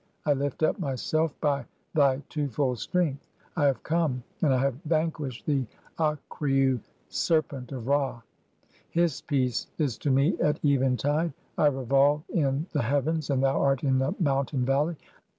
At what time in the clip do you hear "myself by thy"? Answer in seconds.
0.79-2.23